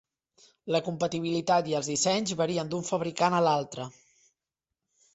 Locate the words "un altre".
3.47-3.89